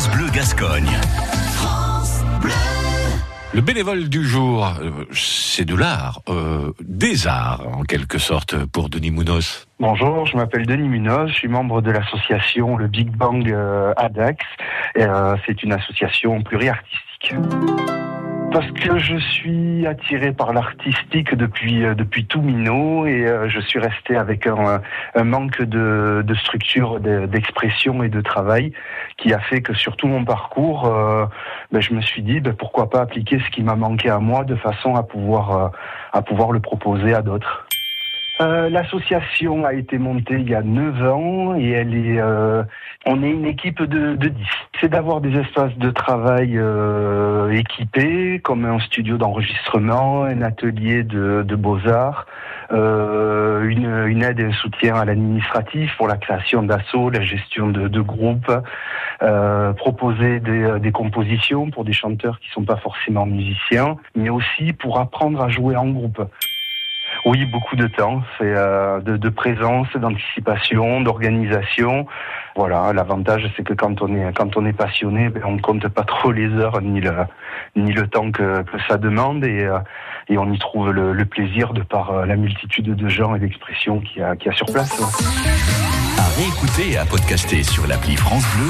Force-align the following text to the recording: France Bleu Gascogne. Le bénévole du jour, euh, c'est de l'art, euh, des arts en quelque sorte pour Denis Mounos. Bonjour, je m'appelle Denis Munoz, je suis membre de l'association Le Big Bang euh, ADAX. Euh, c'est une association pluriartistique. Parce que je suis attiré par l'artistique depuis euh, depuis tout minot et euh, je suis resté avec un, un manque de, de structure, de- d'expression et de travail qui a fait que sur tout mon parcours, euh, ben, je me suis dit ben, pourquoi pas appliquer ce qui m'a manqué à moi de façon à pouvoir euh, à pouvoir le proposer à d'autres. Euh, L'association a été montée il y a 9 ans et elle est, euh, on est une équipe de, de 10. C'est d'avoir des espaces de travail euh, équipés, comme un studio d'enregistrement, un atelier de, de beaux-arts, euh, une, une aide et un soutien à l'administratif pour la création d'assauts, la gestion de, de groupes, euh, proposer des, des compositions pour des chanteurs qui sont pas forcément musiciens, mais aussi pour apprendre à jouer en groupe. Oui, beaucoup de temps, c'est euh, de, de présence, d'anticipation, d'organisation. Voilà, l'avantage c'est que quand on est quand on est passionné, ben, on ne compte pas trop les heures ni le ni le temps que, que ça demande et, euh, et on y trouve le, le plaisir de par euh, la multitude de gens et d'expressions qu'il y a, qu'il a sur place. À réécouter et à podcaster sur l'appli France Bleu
France 0.00 0.16
Bleu 0.16 0.30
Gascogne. 0.32 0.98
Le 3.52 3.60
bénévole 3.60 4.08
du 4.08 4.24
jour, 4.24 4.66
euh, 4.80 5.04
c'est 5.12 5.66
de 5.66 5.74
l'art, 5.74 6.22
euh, 6.30 6.72
des 6.80 7.26
arts 7.26 7.66
en 7.66 7.82
quelque 7.82 8.16
sorte 8.16 8.64
pour 8.64 8.88
Denis 8.88 9.10
Mounos. 9.10 9.66
Bonjour, 9.78 10.24
je 10.24 10.38
m'appelle 10.38 10.64
Denis 10.64 10.88
Munoz, 10.88 11.28
je 11.28 11.34
suis 11.34 11.48
membre 11.48 11.82
de 11.82 11.90
l'association 11.90 12.78
Le 12.78 12.86
Big 12.86 13.10
Bang 13.10 13.46
euh, 13.50 13.92
ADAX. 13.98 14.42
Euh, 14.96 15.36
c'est 15.46 15.62
une 15.62 15.74
association 15.74 16.42
pluriartistique. 16.42 17.34
Parce 18.52 18.70
que 18.72 18.98
je 18.98 19.16
suis 19.16 19.86
attiré 19.86 20.32
par 20.32 20.52
l'artistique 20.52 21.34
depuis 21.36 21.84
euh, 21.84 21.94
depuis 21.94 22.26
tout 22.26 22.42
minot 22.42 23.06
et 23.06 23.24
euh, 23.26 23.48
je 23.48 23.60
suis 23.60 23.78
resté 23.78 24.16
avec 24.16 24.46
un, 24.46 24.82
un 25.14 25.24
manque 25.24 25.62
de, 25.62 26.22
de 26.26 26.34
structure, 26.34 26.98
de- 26.98 27.26
d'expression 27.26 28.02
et 28.02 28.08
de 28.08 28.20
travail 28.20 28.72
qui 29.18 29.32
a 29.32 29.38
fait 29.38 29.62
que 29.62 29.72
sur 29.72 29.96
tout 29.96 30.08
mon 30.08 30.24
parcours, 30.24 30.86
euh, 30.86 31.26
ben, 31.70 31.80
je 31.80 31.94
me 31.94 32.00
suis 32.00 32.22
dit 32.22 32.40
ben, 32.40 32.52
pourquoi 32.52 32.90
pas 32.90 33.02
appliquer 33.02 33.38
ce 33.38 33.50
qui 33.50 33.62
m'a 33.62 33.76
manqué 33.76 34.10
à 34.10 34.18
moi 34.18 34.42
de 34.44 34.56
façon 34.56 34.96
à 34.96 35.04
pouvoir 35.04 35.56
euh, 35.56 35.68
à 36.12 36.20
pouvoir 36.22 36.50
le 36.50 36.58
proposer 36.60 37.14
à 37.14 37.22
d'autres. 37.22 37.66
Euh, 38.40 38.70
L'association 38.70 39.66
a 39.66 39.74
été 39.74 39.98
montée 39.98 40.36
il 40.38 40.48
y 40.48 40.54
a 40.54 40.62
9 40.62 41.02
ans 41.12 41.54
et 41.56 41.70
elle 41.70 41.94
est, 41.94 42.18
euh, 42.20 42.62
on 43.04 43.22
est 43.22 43.30
une 43.30 43.44
équipe 43.44 43.82
de, 43.82 44.14
de 44.16 44.28
10. 44.28 44.46
C'est 44.80 44.88
d'avoir 44.88 45.20
des 45.20 45.38
espaces 45.38 45.76
de 45.76 45.90
travail 45.90 46.56
euh, 46.56 47.50
équipés, 47.50 48.40
comme 48.42 48.64
un 48.64 48.78
studio 48.80 49.18
d'enregistrement, 49.18 50.24
un 50.24 50.40
atelier 50.40 51.02
de, 51.02 51.42
de 51.46 51.54
beaux-arts, 51.54 52.26
euh, 52.72 53.64
une, 53.64 54.06
une 54.06 54.22
aide 54.22 54.40
et 54.40 54.44
un 54.44 54.52
soutien 54.52 54.94
à 54.94 55.04
l'administratif 55.04 55.94
pour 55.98 56.08
la 56.08 56.16
création 56.16 56.62
d'assauts, 56.62 57.10
la 57.10 57.20
gestion 57.20 57.68
de, 57.68 57.88
de 57.88 58.00
groupes, 58.00 58.52
euh, 59.22 59.74
proposer 59.74 60.40
des, 60.40 60.80
des 60.80 60.92
compositions 60.92 61.70
pour 61.70 61.84
des 61.84 61.92
chanteurs 61.92 62.40
qui 62.40 62.48
sont 62.50 62.64
pas 62.64 62.76
forcément 62.76 63.26
musiciens, 63.26 63.96
mais 64.14 64.30
aussi 64.30 64.72
pour 64.72 64.98
apprendre 64.98 65.42
à 65.42 65.50
jouer 65.50 65.76
en 65.76 65.88
groupe. 65.88 66.22
Oui, 67.24 67.44
beaucoup 67.44 67.76
de 67.76 67.86
temps, 67.86 68.22
c'est 68.38 68.54
euh, 68.56 69.00
de, 69.00 69.16
de 69.16 69.28
présence, 69.28 69.88
d'anticipation, 69.94 71.00
d'organisation. 71.02 72.06
Voilà, 72.56 72.92
l'avantage 72.92 73.50
c'est 73.56 73.62
que 73.62 73.74
quand 73.74 74.02
on 74.02 74.14
est 74.14 74.32
quand 74.36 74.56
on 74.56 74.66
est 74.66 74.72
passionné, 74.72 75.28
ben, 75.28 75.42
on 75.46 75.52
ne 75.52 75.60
compte 75.60 75.86
pas 75.88 76.04
trop 76.04 76.32
les 76.32 76.48
heures 76.54 76.80
ni 76.80 77.00
le 77.00 77.12
ni 77.76 77.92
le 77.92 78.06
temps 78.06 78.30
que, 78.30 78.62
que 78.62 78.78
ça 78.88 78.96
demande 78.96 79.44
et, 79.44 79.64
euh, 79.64 79.78
et 80.28 80.38
on 80.38 80.50
y 80.50 80.58
trouve 80.58 80.90
le, 80.90 81.12
le 81.12 81.24
plaisir 81.24 81.72
de 81.72 81.82
par 81.82 82.10
euh, 82.10 82.26
la 82.26 82.36
multitude 82.36 82.94
de 82.94 83.08
gens 83.08 83.34
et 83.34 83.38
d'expressions 83.38 84.00
qu'il 84.00 84.22
y 84.22 84.24
a, 84.24 84.36
qu'il 84.36 84.50
a 84.50 84.54
sur 84.54 84.66
place. 84.66 85.00
À 86.18 86.28
réécouter 86.36 86.92
et 86.92 86.98
à 86.98 87.04
podcaster 87.04 87.62
sur 87.62 87.86
l'appli 87.86 88.16
France 88.16 88.44
Bleu 88.56 88.68